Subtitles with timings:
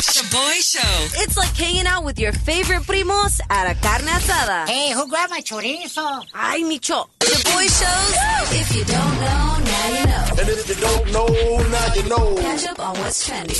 [0.00, 1.20] Shoboy Show.
[1.22, 4.68] It's like hanging out with your favorite primos at a carne asada.
[4.68, 6.24] Hey, who grabbed my chorizo?
[6.34, 7.08] Ay, Micho.
[7.20, 8.16] The Boy shows.
[8.52, 10.40] If you don't know, now you know.
[10.40, 11.26] And if you don't know,
[11.68, 12.36] now you know.
[12.40, 13.56] Catch up on what's trending.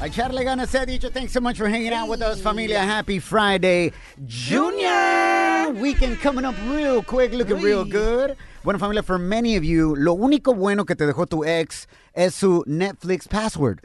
[0.00, 1.10] A echarle ganas, se ha dicho.
[1.10, 2.80] Thanks so much for hanging out with us, familia.
[2.80, 3.92] Happy Friday,
[4.26, 5.72] Junior.
[5.72, 8.36] Weekend coming up real quick, looking real good.
[8.64, 11.86] Bueno, familia, for many of you, lo único bueno que te dejó tu ex
[12.18, 13.80] es su Netflix password.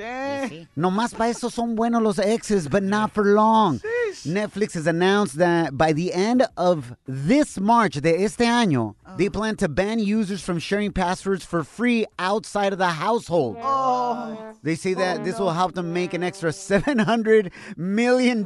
[0.75, 3.79] No más para eso son buenos los exes, but not for long.
[4.25, 9.31] Netflix has announced that by the end of this March de este año, they oh.
[9.31, 13.57] plan to ban users from sharing passwords for free outside of the household.
[13.61, 14.55] Oh.
[14.63, 18.41] They say that oh, this will help them make an extra $700 million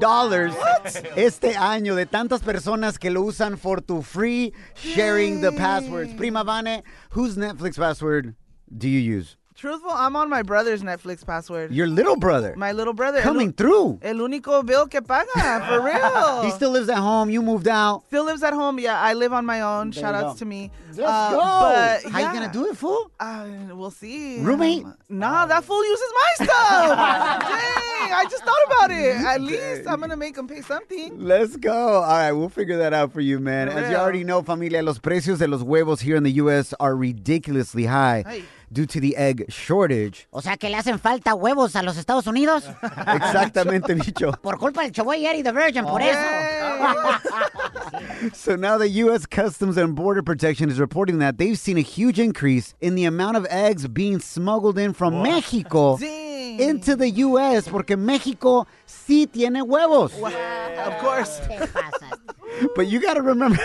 [1.15, 6.13] este año de tantas personas que lo usan for tu free sharing the passwords.
[6.13, 8.35] Prima Vane, whose Netflix password
[8.75, 9.36] do you use?
[9.57, 11.71] Truthful, I'm on my brother's Netflix password.
[11.73, 12.53] Your little brother.
[12.55, 13.21] my little brother.
[13.21, 13.97] coming el, through.
[14.03, 16.43] El único bill que paga, for real.
[16.43, 17.31] He still lives at home.
[17.31, 18.03] You moved out.
[18.05, 18.77] Still lives at home.
[18.77, 19.89] Yeah, I live on my own.
[19.89, 20.39] There Shout outs go.
[20.39, 20.69] to me.
[20.89, 21.37] Let's Uh, go.
[21.39, 23.09] But, How you gonna do it, fool?
[23.19, 24.39] Uh, we'll see.
[24.41, 24.83] Roommate?
[24.85, 26.87] Um, Nah, that fool uses my stuff.
[27.41, 29.15] Dang, I just thought about it.
[29.15, 31.17] At least I'm gonna make him pay something.
[31.19, 31.73] Let's go.
[31.73, 33.71] All right, we'll figure that out for you, man.
[33.71, 36.75] For As you already know, familia, los precios de los huevos here in the U.S.
[36.79, 38.43] are ridiculously high Ay.
[38.71, 40.27] Due to the egg shortage.
[40.31, 42.65] O sea que le hacen falta huevos a los Estados Unidos.
[42.83, 44.31] Exactamente, bicho.
[44.41, 46.05] Por culpa del Shoboy Eddie the Virgin, por oh.
[46.05, 46.19] eso.
[48.33, 49.25] So now the U.S.
[49.25, 53.37] Customs and Border Protection is reporting that they've seen a huge increase in the amount
[53.37, 57.67] of eggs being smuggled in from Mexico into the U.S.
[57.67, 60.13] porque Mexico sí tiene huevos.
[60.13, 61.41] Of course.
[62.75, 63.59] But you got to remember.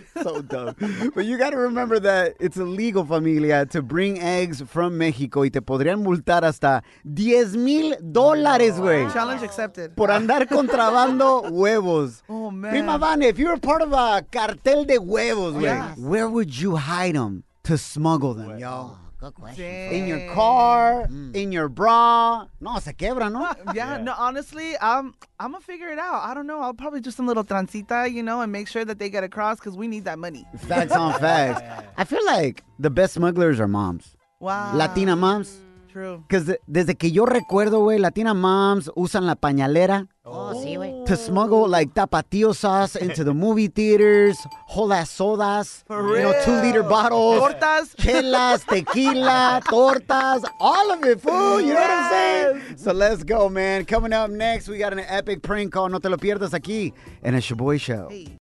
[0.22, 0.74] so dumb.
[1.14, 5.48] But you got to remember that it's illegal, familia, to bring eggs from Mexico y
[5.50, 9.10] te podrían multar hasta 10 mil dólares, güey.
[9.12, 9.94] Challenge accepted.
[9.96, 12.22] Por andar contrabando huevos.
[12.28, 12.70] Oh, man.
[12.70, 15.98] Prima Vane, if you were part of a cartel de huevos, oh, güey, Yes.
[15.98, 18.96] where would you hide them to smuggle them, yo?
[19.22, 19.92] Good question.
[19.92, 21.32] In your car, mm.
[21.36, 22.48] in your bra.
[22.60, 23.48] No, se quebra, ¿no?
[23.72, 26.24] Yeah, no, honestly, um, I'm I'm gonna figure it out.
[26.24, 26.58] I don't know.
[26.58, 29.60] I'll probably do some little transita, you know, and make sure that they get across
[29.60, 30.44] because we need that money.
[30.66, 31.62] Facts on facts.
[31.96, 34.16] I feel like the best smugglers are moms.
[34.40, 34.74] Wow.
[34.74, 35.56] Latina moms.
[35.92, 36.24] True.
[36.26, 41.04] Because desde que yo recuerdo, güey, Latina moms usan la pañalera Oh, sí, güey.
[41.04, 44.36] to smuggle like tapatio sauce into the movie theaters,
[44.68, 47.94] whole ass sodas, For you know, two liter bottles, Tortas.
[47.96, 51.60] chelas, tequila, tortas, all of it, fool.
[51.60, 52.76] You know what I'm saying?
[52.78, 53.84] So let's go, man.
[53.84, 55.88] Coming up next, we got an epic prank call.
[55.90, 58.08] No te lo pierdas aquí en el Shaboy Show.
[58.08, 58.38] The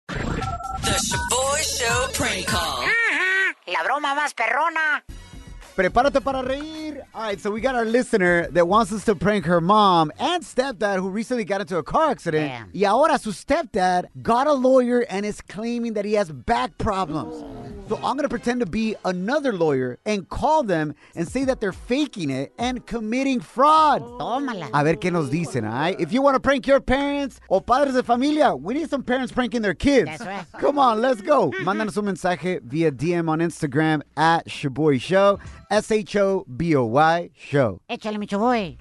[0.91, 2.85] Shaboy Show prank call.
[3.67, 5.03] La broma más perrona.
[5.79, 7.03] Prepárate para reír.
[7.13, 10.43] All right, so we got our listener that wants us to prank her mom and
[10.43, 12.49] stepdad who recently got into a car accident.
[12.49, 12.71] Damn.
[12.73, 17.45] Y ahora su stepdad got a lawyer and is claiming that he has back problems.
[17.89, 21.59] So I'm going to pretend to be another lawyer and call them and say that
[21.59, 24.03] they're faking it and committing fraud.
[24.03, 24.69] Tómala.
[24.75, 25.99] A ver qué nos dicen, all right?
[25.99, 29.31] If you want to prank your parents o padres de familia, we need some parents
[29.31, 30.05] pranking their kids.
[30.05, 30.45] That's right.
[30.61, 31.49] Come on, let's go.
[31.63, 35.39] Mándanos un mensaje via DM on Instagram at Shoboy Show.
[35.71, 37.81] S H O B O Y Show.
[37.89, 38.77] Échale, mi Shoboy.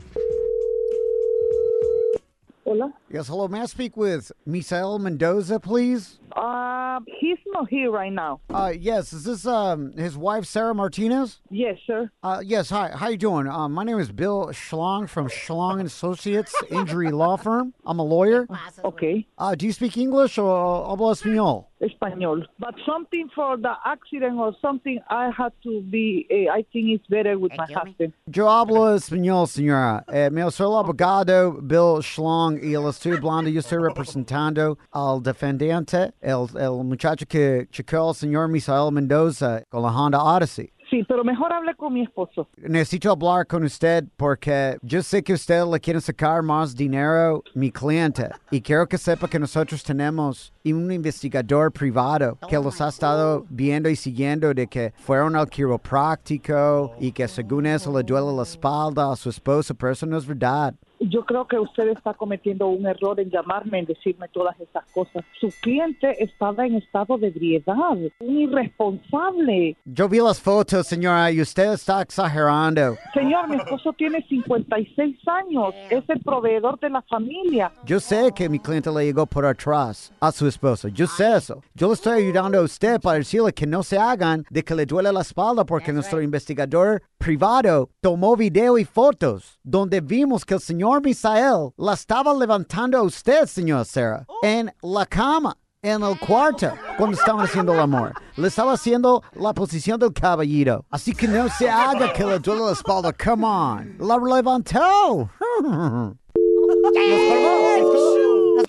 [2.66, 2.92] Hola.
[3.10, 3.48] Yes, hello.
[3.48, 6.19] May I speak with Misael Mendoza, please?
[6.36, 8.41] Uh, he's not here right now.
[8.50, 9.14] Uh, yes.
[9.14, 11.41] Is this um his wife Sarah Martinez?
[11.48, 12.10] Yes, sir.
[12.22, 12.69] Uh, yes.
[12.69, 12.91] Hi.
[12.91, 13.48] How you doing?
[13.48, 17.72] Um, my name is Bill Schlong from Schlong and Associates Injury Law Firm.
[17.86, 18.46] I'm a lawyer.
[18.84, 19.26] Okay.
[19.38, 21.64] Uh, do you speak English or hablo español?
[21.80, 22.44] Español.
[22.58, 27.06] But something for the accident or something, I had to be, uh, I think it's
[27.06, 28.12] better with my husband.
[28.34, 30.04] Yo hablo español, señora.
[30.12, 33.48] Eh, me soy el abogado Bill Schlong y le estoy hablando.
[33.50, 39.82] Yo estoy representando al defendente, el, el muchacho que chocó al señor Misael Mendoza con
[39.82, 40.72] la Honda Odyssey.
[40.91, 42.48] Sí, pero mejor hable con mi esposo.
[42.56, 47.70] Necesito hablar con usted porque yo sé que usted le quiere sacar más dinero mi
[47.70, 53.44] cliente y quiero que sepa que nosotros tenemos un investigador privado que los ha estado
[53.50, 58.43] viendo y siguiendo de que fueron al quiropráctico y que según eso le duele la
[58.43, 60.75] espalda a su esposa, pero eso no es verdad.
[61.00, 65.24] Yo creo que usted está cometiendo un error en llamarme, en decirme todas estas cosas.
[65.40, 69.76] Su cliente estaba en estado de ebriedad, un irresponsable.
[69.84, 72.96] Yo vi las fotos, señora, y usted está exagerando.
[73.14, 77.72] Señor, mi esposo tiene 56 años, es el proveedor de la familia.
[77.84, 80.88] Yo sé que mi cliente le llegó por atrás a su esposo.
[80.88, 81.62] Yo sé eso.
[81.74, 84.86] Yo le estoy ayudando a usted para decirle que no se hagan de que le
[84.86, 90.60] duele la espalda porque nuestro investigador privado tomó video y fotos donde vimos que el
[90.60, 95.56] señor Misael la estaba levantando a usted, señora Sarah, en la cama.
[95.81, 98.12] En el cuarto, cuando estaban haciendo el amor.
[98.35, 100.85] Le estaba haciendo la posición del caballito.
[100.90, 103.12] Así que no se haga que le duele la espalda.
[103.12, 103.96] Come on.
[104.00, 105.31] La levantó.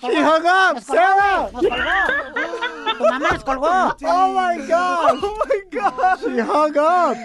[0.00, 1.50] She hung up, Sarah.
[1.52, 2.96] Nos colgó.
[2.98, 3.96] Tu mamá nos colgó.
[4.04, 5.18] Oh my God.
[5.22, 6.18] Oh my God.
[6.20, 7.16] She hung up.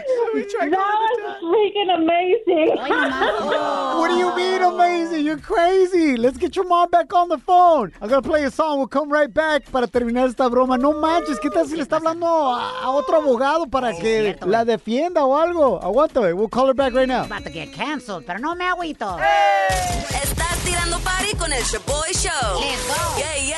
[1.41, 2.77] freaking amazing.
[2.77, 3.99] Oye, mamá.
[3.99, 5.25] What do you mean amazing?
[5.25, 6.17] You're crazy.
[6.17, 7.91] Let's get your mom back on the phone.
[8.01, 8.77] I'm gonna play a song.
[8.77, 10.77] We'll come right back para terminar esta broma.
[10.77, 14.47] No manches, ¿qué tal si le está hablando a, a otro abogado para que cierto,
[14.47, 15.79] la defienda o algo?
[15.81, 16.33] Aguántame.
[16.33, 17.25] We'll call her back right now.
[17.25, 19.17] About to get canceled, pero no me agüito.
[20.09, 20.44] Estás
[20.85, 22.59] tirando party con el Shaboy Show.
[22.59, 23.19] Let's go.
[23.19, 23.53] Yay,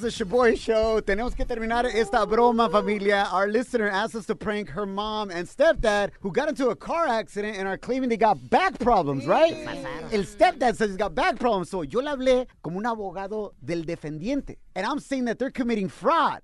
[0.00, 1.00] the Shaboy Show.
[1.02, 3.28] Tenemos que terminar esta broma, familia.
[3.32, 7.06] Our listener asked us to prank her mom and stepdad who got into a car
[7.06, 9.54] accident and are claiming they got back problems, right?
[10.12, 11.68] El stepdad says he's got back problems.
[11.68, 14.58] So yo le hablé como un abogado del defendiente.
[14.74, 16.40] And I'm saying that they're committing fraud.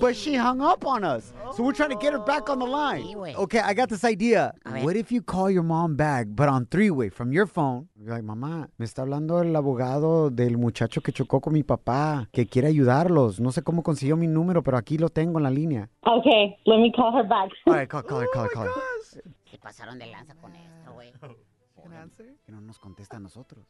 [0.00, 1.32] But she hung up on us.
[1.54, 3.04] So we're trying to get her back on the line.
[3.36, 4.52] Okay, I got this idea.
[4.82, 7.88] What if you call your mom back, but on three-way from your phone?
[7.96, 12.28] You're like, mamá, me está hablando el abogado del muchacho que chocó con mi papá,
[12.32, 13.38] que quiere ayudarlos.
[13.38, 15.88] No sé cómo consiguió mi número, pero aquí lo tengo en la línea.
[16.04, 17.50] Okay, let me call her back.
[17.66, 18.72] All right, call, call her, call her, call her.
[19.48, 21.12] Se pasaron de lanza con esto, güey.
[21.94, 22.34] Answer?
[22.46, 23.66] Que no nos contesta a nosotros.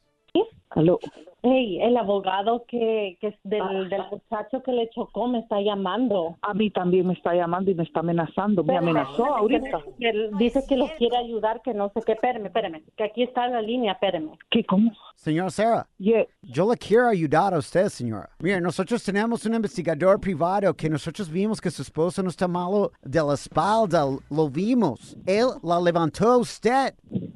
[0.75, 0.99] Aló.
[1.45, 6.37] Hey, el abogado que, que es del, del muchacho que le chocó me está llamando.
[6.41, 8.63] A mí también me está llamando y me está amenazando.
[8.63, 9.81] Me amenazó ahorita.
[9.99, 12.13] Que él dice que los quiere ayudar, que no sé qué.
[12.13, 12.81] Espérame, espérame.
[12.95, 14.37] Que aquí está la línea, espérame.
[14.49, 14.63] ¿Qué?
[14.63, 14.89] ¿Cómo?
[15.15, 16.25] Señora Sarah, Yeah.
[16.43, 18.29] yo le quiero ayudar a usted, señora.
[18.39, 22.91] Mire, nosotros tenemos un investigador privado que nosotros vimos que su esposo no está malo
[23.01, 24.05] de la espalda.
[24.29, 25.17] Lo vimos.
[25.25, 26.93] Él la levantó a usted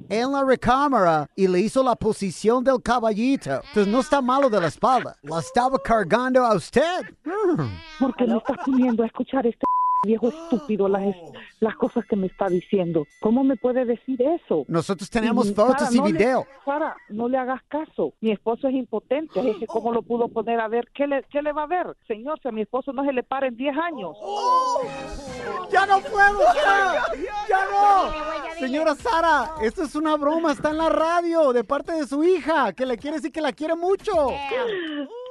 [0.10, 2.82] en la recámara y le hizo la posición del
[3.36, 3.68] caballito.
[3.68, 5.18] Entonces no está malo de la espalda.
[5.24, 7.02] La estaba cargando a usted.
[7.26, 7.62] Mm.
[8.00, 9.66] ¿Por qué me estás poniendo a escuchar este
[10.04, 11.04] viejo estúpido las,
[11.60, 13.06] las cosas que me está diciendo?
[13.20, 14.66] ¿Cómo me puede decir eso?
[14.68, 16.46] Nosotros tenemos Y, fotos Sara, y no le- video.
[16.66, 18.14] Sara, no le hagas caso.
[18.22, 19.40] Mi esposo es impotente.
[19.50, 20.88] Es que ¿Cómo lo pudo poner a ver?
[20.94, 21.96] ¿Qué le, ¿Qué le va a ver?
[22.08, 24.18] Señor, si a mi esposo no se le para en 10 años.
[25.72, 26.40] ¡Ya no puedo!
[26.56, 27.04] ¡Ya,
[27.50, 28.58] ¡Ya no!
[28.60, 32.74] Señora Sara, esto es una broma, está en la radio de parte de su hija,
[32.74, 34.12] que le quiere decir que la quiere mucho.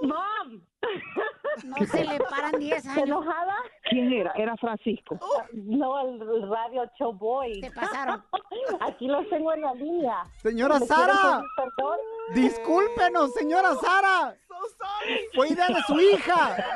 [0.02, 0.60] Mom,
[1.64, 3.04] No se le paran 10 ¿te años.
[3.04, 3.54] enojada?
[3.88, 4.32] ¿Quién era?
[4.36, 5.18] Era Francisco.
[5.52, 7.60] No, el, radio Showboy.
[7.60, 8.22] Se pasaron.
[8.80, 10.22] Aquí los tengo en la línea.
[10.36, 11.98] Señora ¿Me quieren Sara, perdón?
[12.34, 14.36] discúlpenos, señora Sara.
[15.34, 16.56] Fue idea de su hija.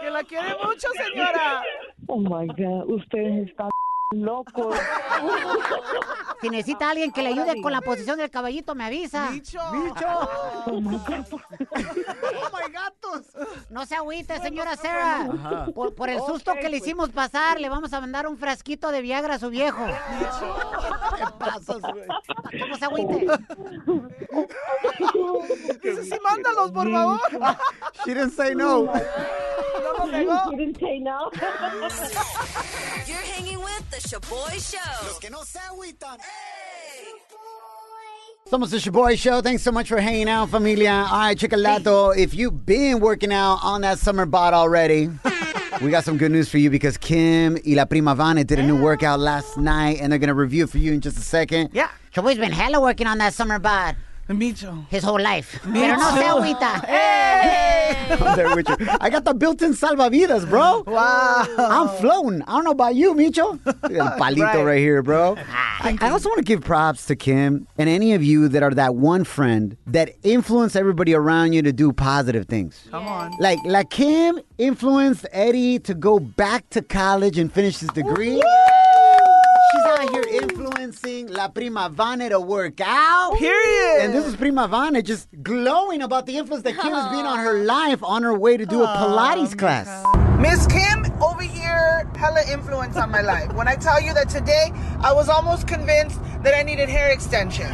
[0.00, 1.62] Que la quiere mucho, señora.
[2.06, 3.68] Oh my God, ustedes están
[4.12, 4.76] locos.
[6.42, 9.30] Si necesita alguien que le ayude con la posición del caballito, me avisa.
[9.30, 9.58] Bicho.
[9.72, 10.06] Bicho.
[10.66, 10.96] Oh my.
[10.96, 13.26] Oh gatos.
[13.70, 15.66] No se agüite, señora Sarah.
[15.74, 19.00] Por, por el susto que le hicimos pasar, le vamos a mandar un frasquito de
[19.00, 19.86] Viagra a su viejo.
[21.16, 22.06] ¿Qué pasas, güey?
[22.60, 23.26] ¿Cómo se agüite?
[25.82, 27.20] Dice, sí, mándalos, por favor.
[28.04, 28.84] She didn't say no.
[28.84, 30.50] No lo pegó.
[30.50, 31.30] You didn't say no.
[33.06, 35.18] You're hanging with the Shoboy Show.
[35.20, 36.18] Que no se agüitan.
[38.50, 39.40] Somos the Shoboy Show.
[39.40, 41.06] Thanks so much for hanging out, familia.
[41.10, 45.08] All right, Chicalato, if you've been working out on that summer bod already,
[45.80, 48.62] we got some good news for you because Kim y la Prima Vane did a
[48.62, 51.22] new workout last night, and they're going to review it for you in just a
[51.22, 51.70] second.
[51.72, 51.88] Yeah.
[52.14, 53.96] Shoboy's been hella working on that summer bod
[54.28, 54.86] Micho.
[54.88, 55.58] his whole life.
[55.62, 56.28] Pero no se too.
[56.28, 57.75] agüita.
[58.10, 58.76] I'm there with you.
[59.00, 60.84] I got the built-in salvavidas, bro.
[60.86, 61.46] Wow.
[61.58, 62.42] I'm floating.
[62.42, 63.58] I don't know about you, Micho.
[63.64, 64.78] Palito right, Right.
[64.78, 65.36] here, bro.
[65.78, 68.70] I, I also want to give props to Kim and any of you that are
[68.74, 72.86] that one friend that influence everybody around you to do positive things.
[72.90, 73.32] Come on.
[73.38, 78.34] Like, like Kim influenced Eddie to go back to college and finish his degree.
[78.34, 78.65] She's out here
[80.86, 83.36] influencing La Prima Vane to work out.
[83.38, 84.04] Period.
[84.04, 87.38] And this is Prima Vane just glowing about the influence that Kim has been on
[87.38, 89.88] her life on her way to do a Pilates class.
[90.38, 93.52] Miss Kim over here hella influence on my life.
[93.54, 97.70] When I tell you that today I was almost convinced that I needed hair extensions.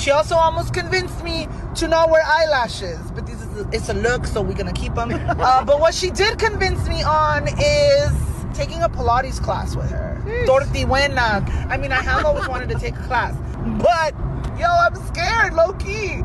[0.00, 3.94] She also almost convinced me to not wear eyelashes, but this is a, it's a
[3.94, 5.10] look, so we're gonna keep them.
[5.12, 8.12] Uh, but what she did convince me on is
[8.54, 10.15] taking a Pilates class with her.
[10.46, 11.44] Torti buena.
[11.68, 13.34] I mean, I have always wanted to take a class,
[13.82, 14.14] but
[14.58, 16.22] yo, I'm scared, low key.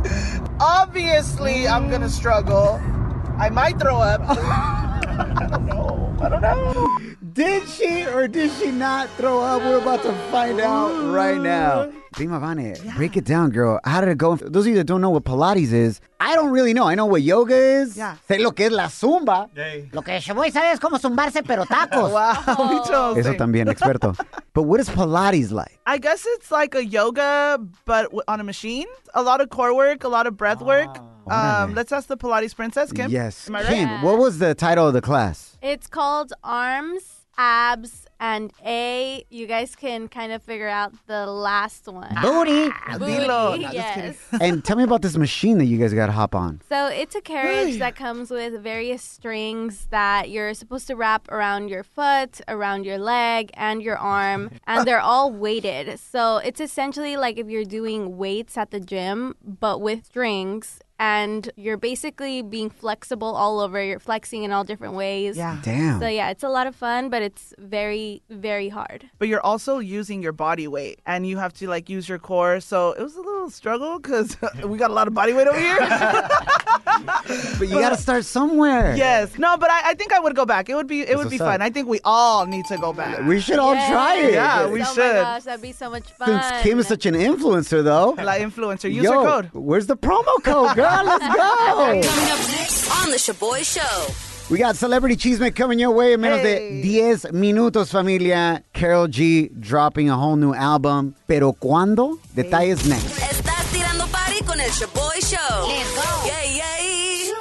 [0.60, 2.80] Obviously, I'm gonna struggle.
[3.38, 4.22] I might throw up.
[4.28, 6.16] I don't know.
[6.22, 6.88] I don't know.
[7.34, 9.62] Did she or did she not throw up?
[9.62, 11.92] We're about to find out right now.
[12.14, 13.80] Prima Vane, break it down, girl.
[13.86, 14.36] How did it go?
[14.36, 16.86] Those of you that don't know what Pilates is, I don't really know.
[16.86, 17.96] I know what yoga is.
[17.96, 18.18] Yeah.
[18.28, 19.50] Sé lo que es la zumba.
[19.94, 22.12] Lo que Shoboy sabe es cómo zumbarse, pero tacos.
[22.12, 22.34] Wow,
[22.70, 23.18] bicho.
[23.18, 24.16] Eso también, experto.
[24.54, 25.80] but what is Pilates like?
[25.86, 28.88] I guess it's like a yoga, but on a machine.
[29.14, 30.98] A lot of core work, a lot of breath work.
[31.30, 33.10] Um, let's ask the Pilates princess, Kim.
[33.10, 33.48] Yes.
[33.48, 33.70] Am I right?
[33.70, 35.58] Kim, what was the title of the class?
[35.62, 37.04] It's called arms,
[37.38, 39.26] abs, and A.
[39.30, 42.14] You guys can kind of figure out the last one.
[42.16, 42.72] Ah, Booty.
[42.88, 44.16] Ah, Booty, No, yes.
[44.40, 46.62] and tell me about this machine that you guys got to hop on.
[46.70, 51.70] So it's a carriage that comes with various strings that you're supposed to wrap around
[51.70, 56.00] your foot, around your leg, and your arm, and they're all weighted.
[56.00, 60.80] So it's essentially like if you're doing weights at the gym, but with strings.
[61.02, 63.84] And you're basically being flexible all over.
[63.84, 65.36] You're flexing in all different ways.
[65.36, 65.58] Yeah.
[65.64, 66.00] Damn.
[66.00, 69.10] So yeah, it's a lot of fun, but it's very, very hard.
[69.18, 72.60] But you're also using your body weight, and you have to like use your core.
[72.60, 75.58] So it was a little struggle because we got a lot of body weight over
[75.60, 75.80] here.
[77.58, 78.96] but you got to start somewhere.
[78.96, 79.40] yes.
[79.40, 80.70] No, but I, I think I would go back.
[80.70, 81.62] It would be it would what's be fun.
[81.62, 81.62] up.
[81.62, 83.26] I think we all need to go back.
[83.26, 84.34] We should all try it.
[84.34, 85.16] Yeah, oh we oh should.
[85.16, 86.28] my gosh, that'd be so much fun.
[86.28, 88.12] Since Kim is such an influencer, though.
[88.20, 88.92] La influencer.
[88.94, 89.50] Use Yo, her code.
[89.54, 90.91] where's the promo code, girl?
[91.06, 92.02] Let's go.
[92.02, 94.14] Coming up next on the Shoboy Show.
[94.50, 96.82] We got Celebrity Cheesemate coming your way in menos Hey.
[96.82, 98.64] de 10 minutos, familia.
[98.74, 101.16] Karol G dropping a whole new album.
[101.28, 102.20] Pero cuando?
[102.36, 103.18] Detalles next.
[103.20, 105.68] Estás tirando party con el Shoboy Show.
[105.68, 106.28] Let's go.
[106.28, 107.32] Yay, yay.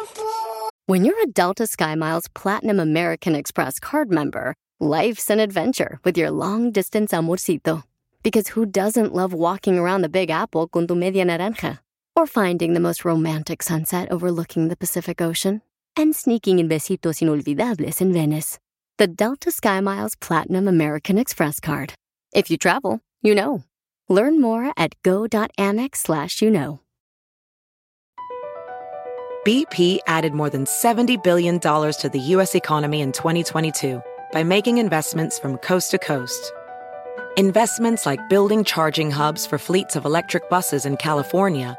[0.86, 6.30] When you're a Delta SkyMiles Platinum American Express card member, life's an adventure with your
[6.30, 7.82] long distance amorcito.
[8.22, 11.80] Because who doesn't love walking around the Big Apple con tu media naranja?
[12.16, 15.62] Or finding the most romantic sunset overlooking the Pacific Ocean?
[15.96, 18.58] And sneaking in besitos inolvidables in Venice.
[18.98, 21.94] The Delta SkyMiles Platinum American Express card.
[22.34, 23.64] If you travel, you know.
[24.08, 26.80] Learn more at go.amex slash you know.
[29.46, 32.54] BP added more than $70 billion to the U.S.
[32.54, 34.02] economy in 2022
[34.32, 36.52] by making investments from coast to coast.
[37.36, 41.78] Investments like building charging hubs for fleets of electric buses in California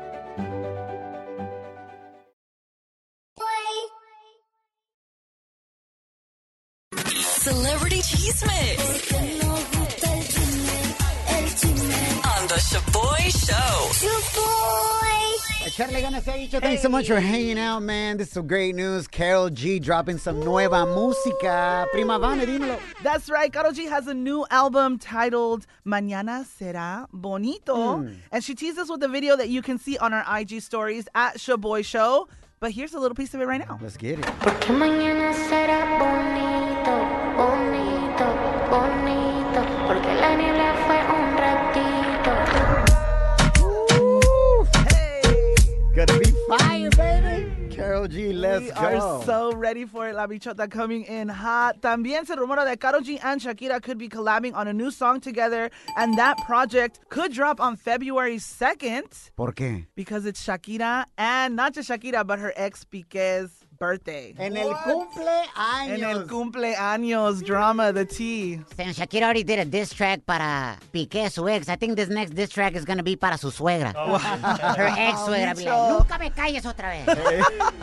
[15.81, 16.59] Echarle ganas se.
[16.59, 18.17] Thanks so much for hanging out, man.
[18.17, 19.07] This is some great news.
[19.07, 21.87] Karol G dropping some nueva música.
[21.91, 22.79] Prima Vane, dímelo.
[23.01, 23.51] That's right.
[23.51, 27.97] Karol G has a new album titled Mañana Será Bonito.
[27.97, 28.13] Hmm.
[28.31, 31.07] And she teases us with a video that you can see on our IG stories
[31.15, 32.27] at Shoboy Show.
[32.59, 33.79] But here's a little piece of it right now.
[33.81, 34.25] Let's get it.
[48.11, 48.75] G, let's we go.
[48.75, 51.79] are so ready for it, La Bichota coming in hot.
[51.81, 55.21] También se rumora that Karol G and Shakira could be collabing on a new song
[55.21, 59.85] together, and that project could drop on February 2nd ¿Por qué?
[59.95, 64.33] because it's Shakira and not just Shakira, but her ex Piqué's birthday.
[64.37, 65.89] En el cumpleaños.
[65.89, 68.61] En el cumpleaños drama, the tea.
[68.77, 71.67] And Shakira already did a diss track para Piqué, su ex.
[71.67, 73.93] I think this next diss track is gonna be para su suegra.
[73.95, 75.55] Oh, Her ex suegra.
[75.57, 77.07] Be like, Nunca me calles otra vez.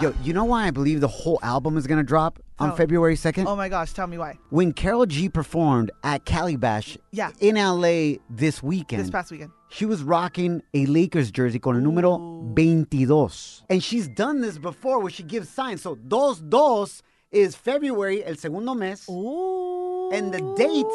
[0.00, 2.75] Yo, you know why I believe the whole album is gonna drop on Oh.
[2.75, 3.47] February 2nd?
[3.47, 4.38] Oh my gosh, tell me why.
[4.50, 7.31] When Karol G performed at Calibash Yeah.
[7.41, 9.50] in LA this weekend, This past weekend.
[9.69, 12.19] she was rocking a Lakers jersey con el número
[12.55, 13.62] 22.
[13.71, 15.83] And she's done this before where she gives signs.
[15.83, 19.07] So, dos dos is February, el segundo mes.
[20.12, 20.87] And the date,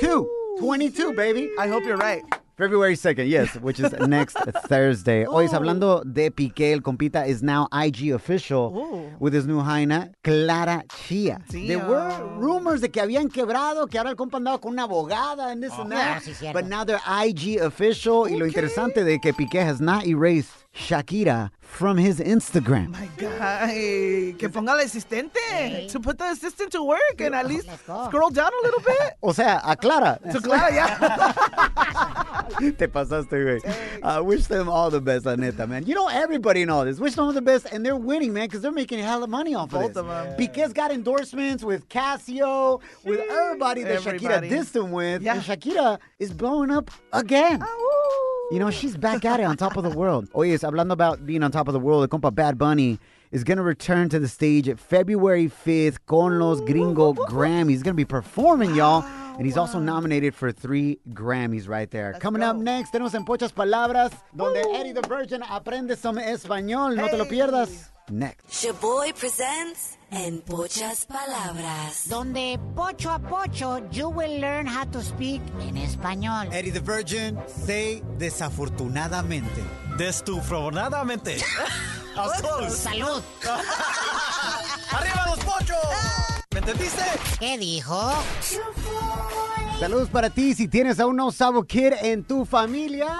[0.00, 1.48] two, 22, baby.
[1.58, 2.22] I hope you're right.
[2.60, 4.36] February 2nd, yes, which is next
[4.68, 5.24] Thursday.
[5.24, 10.10] Hoy es hablando de Piqué, el compita is now IG official with his new jaina,
[10.22, 11.38] Clara Chia.
[11.48, 15.50] There were rumors de que habían quebrado, que ahora el compa andaba con una abogada
[15.50, 16.22] and this and that.
[16.22, 18.28] Sí, but now they're IG official.
[18.28, 22.94] Y lo interesante de que Piqué has not erased Shakira from his Instagram.
[22.96, 25.88] Oh Ay, que ponga al asistente.
[25.90, 27.68] To put the assistant to work and at least
[28.06, 29.14] scroll down a little bit.
[29.22, 30.18] O sea, aclara.
[30.32, 32.42] To Clara, yeah.
[32.78, 33.60] Te pasaste, güey.
[34.02, 35.84] I wish them all the best, la neta, man.
[35.86, 36.98] You know everybody in all this.
[36.98, 39.72] Wish them all the best, and they're winning, man, because they're making hella money off
[39.74, 39.88] of this.
[39.88, 39.96] Both this.
[39.98, 40.36] of 'em.
[40.38, 44.48] Piqué's got endorsements with Casio, with everybody that Everybody.
[44.48, 47.60] Shakira dissed him with, and Shakira is blowing up again.
[47.62, 47.66] Ah,
[48.50, 50.28] You know, she's back at it on top of the world.
[50.34, 52.98] Oh, yes, hablando about being on top of the world, the compa Bad Bunny
[53.30, 57.70] is going to return to the stage at February 5th con los Gringo Grammys.
[57.70, 59.04] He's going to be performing, y'all.
[59.36, 62.14] And he's also nominated for three Grammys right there.
[62.20, 66.96] Coming up next, tenemos en Pochas Palabras, donde Eddie the Virgin aprende some español.
[66.96, 67.89] No te lo pierdas.
[68.10, 68.46] Next.
[68.50, 72.08] Shaboy presents En Pochas Palabras.
[72.08, 76.48] Donde pocho a pocho, you will learn how to speak en español.
[76.52, 79.62] Eddie the Virgin, say desafortunadamente.
[82.14, 82.76] Close.
[82.76, 83.22] Salud.
[84.92, 85.76] ¡Arriba los pochos!
[86.52, 87.02] ¿Me entendiste?
[87.38, 88.12] ¿Qué dijo?
[89.78, 93.16] Saludos para ti si tienes a un Osavo Kid en tu familia.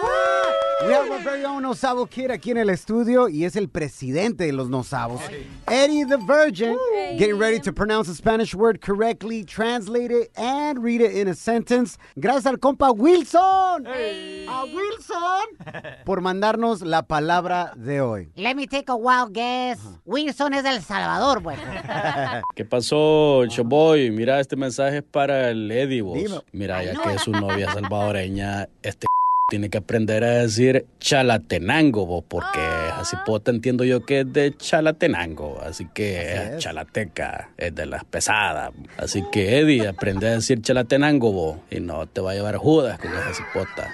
[0.86, 4.46] We have our very own Osavo Kid aquí en el estudio y es el presidente
[4.46, 5.20] de los Nosavos.
[5.68, 6.78] Eddie the Virgin,
[7.18, 11.34] getting ready to pronounce a Spanish word correctly, translate it, and read it in a
[11.34, 11.98] sentence.
[12.18, 13.86] Gracias al compa Wilson.
[13.86, 18.28] A Wilson por mandarnos la palabra de hoy.
[18.36, 19.78] Let me take a wild guess.
[20.06, 21.62] Wilson es del Salvador, bueno.
[22.56, 24.10] ¿Qué pasó, Showboy?
[24.10, 26.16] Mira, este mensaje es para el Eddie, vos.
[26.16, 26.40] Dime.
[26.52, 29.06] Mira, ya que es su novia salvadoreña, este
[29.50, 32.60] tiene que aprender a decir chalatenango, vos, porque
[32.94, 38.04] así pota entiendo yo que es de chalatenango, así que es chalateca, es de las
[38.04, 38.70] pesadas.
[38.96, 42.98] Así que, Eddie, aprende a decir chalatenango, vos, y no te va a llevar Judas
[43.00, 43.90] con esa cipota.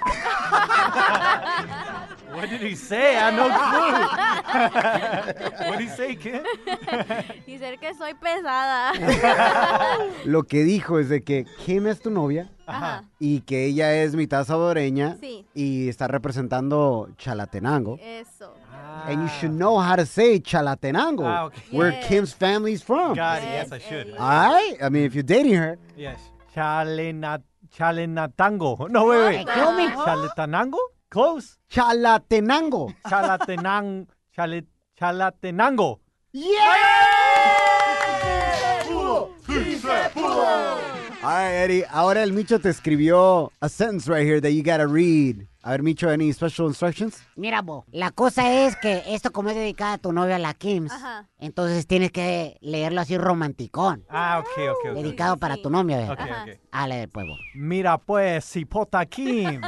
[2.46, 3.16] What did he say?
[3.18, 3.92] I no clue.
[5.68, 6.42] what did he say, kid?
[7.46, 8.92] Dice que soy pesada.
[10.24, 13.04] Lo que dijo es de que Kim es tu novia Ajá.
[13.18, 15.44] y que ella es mitad salvadoreña Sí.
[15.54, 17.98] y está representando Chalatenango.
[18.00, 18.54] Eso.
[19.06, 21.62] And you should know how to say Chalatenango, Ah, okay.
[21.72, 22.06] where Yes.
[22.08, 23.14] Kim's family's from.
[23.14, 23.48] Got it.
[23.50, 24.10] Yes, I should.
[24.18, 24.76] All right?
[24.82, 25.78] I mean, if you're dating her.
[25.96, 26.18] Yes.
[26.54, 27.42] Chalena,
[27.76, 28.88] chalenatango.
[28.88, 29.40] No, wait, wait.
[29.42, 29.88] Excuse me?
[29.90, 30.78] Chaletanango?
[31.16, 31.56] Close.
[31.73, 32.92] Chalatenango.
[33.08, 34.67] Chalatenang, chale,
[35.00, 36.00] chalatenango.
[41.23, 41.84] All right, Eddie.
[41.88, 45.49] Ahora el Micho te escribió a sentence right here that you gotta read.
[45.66, 47.20] A ver, Micho, any special instructions?
[47.34, 50.92] Mira, Bo, la cosa es que esto como es dedicada a tu novia, la Kims,
[50.92, 51.26] Ajá.
[51.40, 54.04] entonces tienes que leerlo así romanticón.
[54.08, 54.94] Ah, ok, ok, ok.
[55.02, 56.10] Dedicado para tu novia, ¿ves?
[56.10, 56.60] Ok, ok.
[56.70, 57.34] Ah, lee, pues, Bo.
[57.56, 59.60] Mira, pues, Cipota Kim.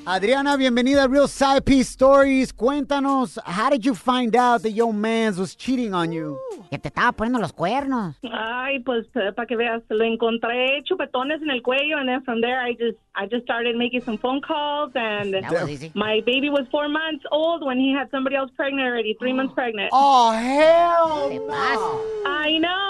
[0.07, 2.51] Adriana, bienvenida a Real Side Piece Stories.
[2.51, 6.39] Cuéntanos, how did you find out that your man's was cheating on you?
[6.71, 8.17] Que te estaba poniendo los cuernos.
[8.33, 12.59] Ay, pues para que veas, lo encontré chupetones en el cuello, and then from there
[12.59, 15.91] I just I just started making some phone calls, and That was easy.
[15.95, 19.53] my baby was four months old when he had somebody else pregnant already, three months
[19.55, 19.91] pregnant.
[19.93, 22.31] Oh hell no!
[22.31, 22.85] I know.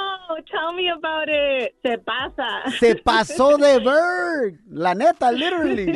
[0.50, 1.74] Tell me about it.
[1.84, 2.70] Se pasa.
[2.78, 4.58] Se pasó de bird.
[4.70, 5.86] La neta, literally.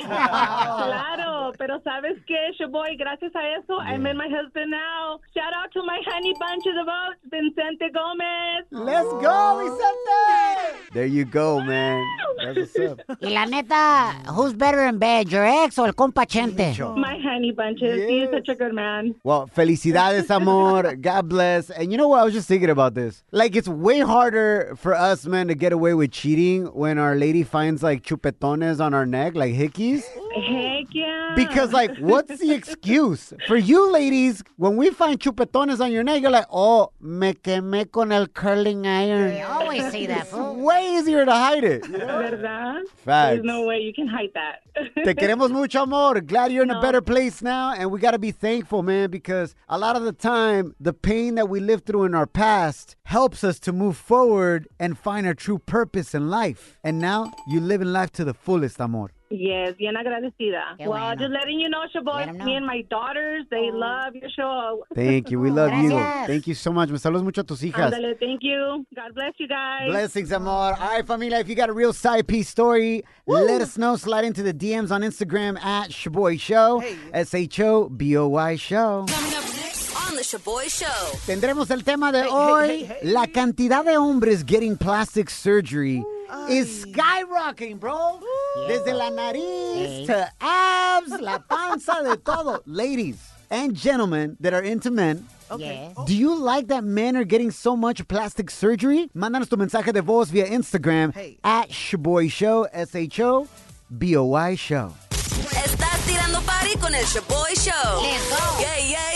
[0.00, 5.20] Claro, pero sabes qué, Shoboy, gracias a eso, I met my husband now.
[5.34, 8.64] Shout out to my honey bunches of oats, Vincente Gomez.
[8.70, 9.58] Let's go, oh.
[9.62, 10.90] Vicente.
[10.92, 12.04] There you go, man.
[12.44, 13.00] That's what's up.
[13.22, 16.76] Y la neta, who's better in bed, your ex o el compa Chente?
[16.96, 18.08] My honey bunches.
[18.08, 19.14] He is such a good man.
[19.24, 20.96] Well, felicidades, amor.
[20.96, 21.70] God bless.
[21.70, 22.20] And you know what?
[22.20, 23.22] I was just thinking about this.
[23.32, 27.42] Like, it's way harder for us men to get away with cheating when our lady
[27.42, 30.04] finds like chupetones on our neck, like hickeys.
[30.34, 31.34] Heck yeah.
[31.46, 33.32] Because, like, what's the excuse?
[33.46, 37.90] For you ladies, when we find chupetones on your neck, you're like, oh, me quemé
[37.90, 39.36] con el curling iron.
[39.36, 40.56] You always say that, It's fool.
[40.56, 41.84] way easier to hide it.
[41.84, 42.82] ¿Verdad?
[43.04, 43.36] Facts.
[43.36, 44.62] There's no way you can hide that.
[45.04, 46.20] Te queremos mucho, amor.
[46.20, 47.72] Glad you're in a better place now.
[47.72, 51.36] And we got to be thankful, man, because a lot of the time, the pain
[51.36, 55.34] that we lived through in our past helps us to move forward and find our
[55.34, 56.78] true purpose in life.
[56.84, 59.10] And now you live in life to the fullest, amor.
[59.30, 60.74] Yes, bien agradecida.
[60.78, 61.16] Qué well, bueno.
[61.16, 62.44] just letting you know, Let Shoboy, 'em know.
[62.46, 63.76] me and my daughters, they oh.
[63.76, 64.84] love your show.
[64.94, 65.38] Thank you.
[65.38, 65.90] We love you.
[66.26, 66.88] Thank you so much.
[66.90, 67.92] Me saludos mucho a tus hijas.
[67.92, 68.86] Ándale, thank you.
[68.94, 69.90] God bless you guys.
[69.90, 70.74] Blessings, amor.
[70.80, 73.96] All right, familia, if you got a real side piece story, let us know.
[73.96, 76.82] Slide into the DMs on Instagram at Shoboy Show.
[77.12, 79.04] S H O B O Y Show.
[79.08, 81.18] Coming up next on the Shoboy Show.
[81.26, 82.88] Tendremos el tema de hoy.
[83.02, 86.02] La cantidad de hombres getting plastic surgery
[86.48, 88.20] is skyrocketing, bro.
[88.68, 92.60] Desde la nariz to abs, la panza, de todo.
[92.66, 93.16] Ladies
[93.50, 95.94] and gentlemen that are into men, Yes.
[96.06, 99.08] do you like that men are getting so much plastic surgery?
[99.16, 103.48] Mándanos tu mensaje de voz via Instagram at Shoboy Show, S H O
[103.96, 104.92] B O Y Show.
[105.10, 108.02] Estás tirando party con el Shoboy Show.
[108.02, 108.60] Let's go.
[108.60, 109.07] Yay, yay.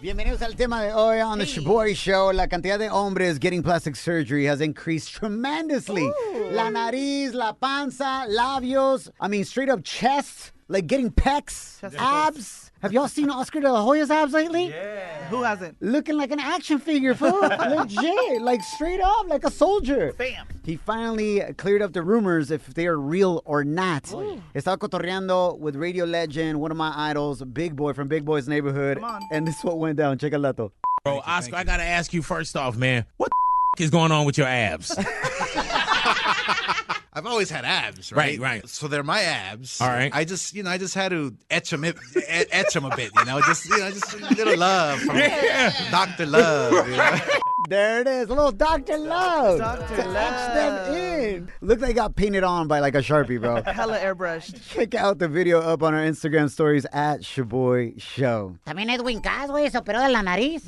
[0.00, 2.32] Bienvenidos al tema de hoy on the Shoboy Show.
[2.32, 6.08] La cantidad de hombres getting plastic surgery has increased tremendously.
[6.52, 12.70] La nariz, la panza, labios, I mean, straight up chest, like getting pecs, abs.
[12.80, 14.68] Have y'all seen Oscar de la Hoya's abs lately?
[14.68, 15.28] Yeah.
[15.30, 15.76] Who hasn't?
[15.80, 17.40] Looking like an action figure, fool.
[17.40, 20.12] Legit, like straight up, like a soldier.
[20.16, 20.46] Bam.
[20.64, 24.12] He finally cleared up the rumors if they are real or not.
[24.14, 28.46] Oh, Estaba cotorreando with radio legend, one of my idols, Big Boy from Big Boy's
[28.46, 29.02] neighborhood.
[29.32, 30.18] And this is what went down.
[30.18, 30.70] Check it out, though.
[31.04, 33.30] Bro, Oscar, I gotta ask you first off, man, what
[33.76, 34.96] the is going on with your abs?
[37.18, 38.38] I've always had abs, right?
[38.38, 38.68] Right, right.
[38.68, 39.80] So they're my abs.
[39.80, 40.14] All right.
[40.14, 43.24] I just, you know, I just had to etch them, etch them a bit, you
[43.24, 45.16] know, just, you know, just a little love from
[45.90, 46.26] Dr.
[46.26, 46.88] Love.
[46.88, 47.18] You know?
[47.68, 48.96] There it is, a little Dr.
[48.96, 49.58] Love.
[49.58, 49.96] Dr.
[49.96, 51.48] To etch them in.
[51.60, 53.62] Look like got painted on by like a Sharpie, bro.
[53.66, 54.70] Hella airbrushed.
[54.70, 58.56] Check out the video up on our Instagram stories at Shoboy Show.
[58.66, 60.62] También Edwin Cass, güey, se operó de la nariz.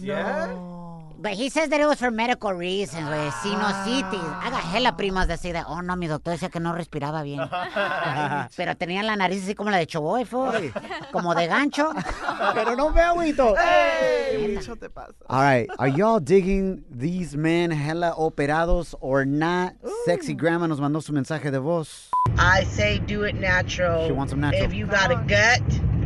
[1.22, 3.30] But he says that it was for medical reasons, güey.
[3.42, 4.24] Sinusitis.
[4.42, 5.66] I got hella primas say that.
[5.68, 7.40] Oh, no, mi doctor decía que no respiraba bien.
[8.56, 10.72] Pero tenía la nariz así como la de Choboy, fool.
[11.12, 11.92] Como de gancho.
[12.54, 13.54] Pero no me agüito.
[13.58, 15.12] Hey, bicho te pasa.
[15.28, 19.74] All right, are y'all digging these men hella operados or not?
[20.06, 22.08] Sexy Grandma nos mandó su mensaje de voz.
[22.38, 24.06] I say do it natural.
[24.06, 24.64] She wants 'em natural.
[24.64, 25.60] If you got a gut,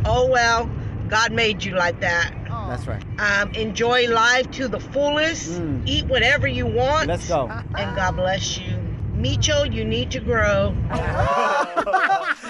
[0.05, 0.69] oh well,
[1.07, 2.33] God made you like that.
[2.67, 3.03] That's right.
[3.19, 5.61] Um, enjoy life to the fullest.
[5.85, 7.05] Eat whatever you want.
[7.05, 7.07] Mm.
[7.07, 7.47] Let's go.
[7.49, 8.85] And God bless you.
[9.15, 10.75] Micho, you need to grow.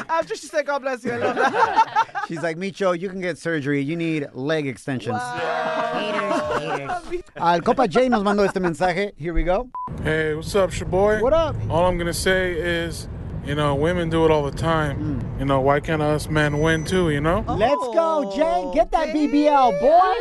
[0.10, 2.24] After she said, God bless you, I love that.
[2.28, 3.82] She's like, Micho, you can get surgery.
[3.82, 5.22] You need leg extensions.
[5.22, 7.24] Haters, haters.
[7.36, 9.14] Al Copa J nos mandó este mensaje.
[9.16, 9.70] Here we go.
[10.04, 11.22] Hey, what's up, Shoboy?
[11.22, 11.56] What up?
[11.70, 13.08] All I'm gonna say is,
[13.46, 15.22] you know, women do it all the time.
[15.22, 15.40] Mm.
[15.40, 17.10] You know, why can't us men win too?
[17.10, 17.44] You know?
[17.48, 18.72] Let's go, Jay.
[18.74, 20.14] Get that BBL, boy.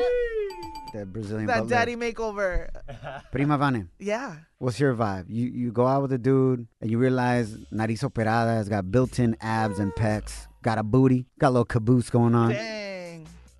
[0.92, 2.16] That Brazilian that butt daddy lift.
[2.18, 2.68] makeover.
[3.32, 4.36] Prima Vane, Yeah.
[4.58, 5.24] what's your vibe?
[5.28, 9.36] You you go out with a dude and you realize nariz operada has got built-in
[9.40, 12.50] abs and pecs, got a booty, got a little caboose going on.
[12.52, 12.93] Dang.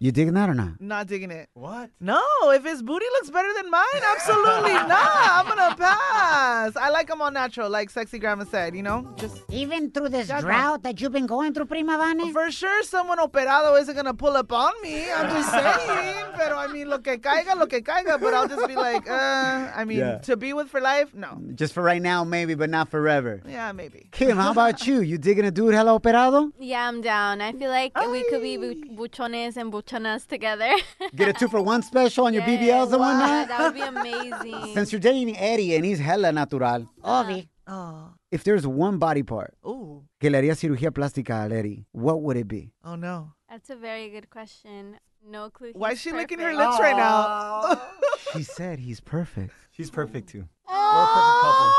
[0.00, 0.80] You digging that or not?
[0.80, 1.48] Not digging it.
[1.54, 1.88] What?
[2.00, 4.90] No, if his booty looks better than mine, absolutely not.
[4.90, 6.76] I'm gonna pass.
[6.76, 8.74] I like them all natural, like sexy grandma said.
[8.76, 10.40] You know, just Even through this Ya no.
[10.42, 12.33] drought that you've been going through, Prima Vane?
[12.33, 15.11] for sure, someone operado isn't gonna pull up on me.
[15.11, 16.24] I'm just saying.
[16.37, 18.20] Pero I mean, lo que caiga, lo que caiga.
[18.20, 20.18] But I'll just be like, uh, I mean, Yeah.
[20.18, 21.40] to be with for life, no.
[21.54, 23.40] Just for right now, maybe, but not forever.
[23.48, 24.09] Yeah, maybe.
[24.11, 25.00] Kim, how about you?
[25.00, 26.52] You digging a dude hella operado?
[26.59, 27.40] Yeah, I'm down.
[27.40, 30.70] I feel like we could be bu- buchones and buchonas together.
[31.14, 33.48] Get a two for one special on your BBLs and Yeah, whatnot?
[33.48, 33.80] that would be
[34.40, 34.74] amazing.
[34.74, 37.24] Since you're dating Eddie and he's hella natural, ah.
[37.24, 37.48] Ovi.
[37.66, 42.20] Oh, if there's one body part ooh, que le haría cirugía plástica al Eddie, what
[42.20, 42.70] would it be?
[42.84, 43.32] oh no.
[43.48, 44.98] That's a very good question.
[45.26, 45.70] No clue.
[45.74, 46.70] Why is she licking her perfect.
[46.70, 47.80] lips right now?
[48.34, 49.52] She said he's perfect.
[49.70, 50.44] She's perfect too.
[50.68, 51.70] We're a perfect couple.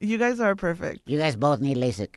[0.00, 1.00] You guys are perfect.
[1.06, 2.16] You guys both need LASIK.